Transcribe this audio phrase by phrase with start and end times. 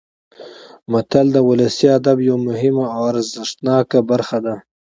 [0.91, 4.55] متل د ولسي ادب یوه مهمه او ارزښتناکه برخه ده